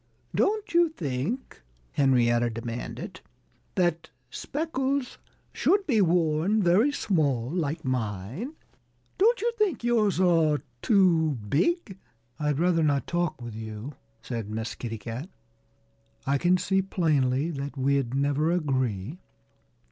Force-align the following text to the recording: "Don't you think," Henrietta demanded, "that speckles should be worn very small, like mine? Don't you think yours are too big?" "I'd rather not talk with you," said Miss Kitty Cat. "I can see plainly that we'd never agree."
"Don't 0.33 0.73
you 0.73 0.89
think," 0.89 1.61
Henrietta 1.91 2.49
demanded, 2.49 3.21
"that 3.75 4.09
speckles 4.31 5.19
should 5.53 5.85
be 5.85 6.01
worn 6.01 6.59
very 6.63 6.91
small, 6.91 7.51
like 7.51 7.85
mine? 7.85 8.53
Don't 9.19 9.41
you 9.41 9.51
think 9.59 9.83
yours 9.83 10.19
are 10.19 10.63
too 10.81 11.37
big?" 11.47 11.99
"I'd 12.39 12.57
rather 12.57 12.81
not 12.81 13.05
talk 13.05 13.43
with 13.43 13.53
you," 13.53 13.93
said 14.23 14.49
Miss 14.49 14.73
Kitty 14.73 14.97
Cat. 14.97 15.29
"I 16.25 16.39
can 16.39 16.57
see 16.57 16.81
plainly 16.81 17.51
that 17.51 17.77
we'd 17.77 18.15
never 18.15 18.49
agree." 18.51 19.19